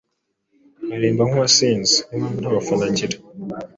Aririmba 0.93 1.21
nkuwasinze 1.27 1.95
niyo 2.05 2.17
mpamvu 2.21 2.37
ntabafana 2.41 2.83
agira 2.89 3.15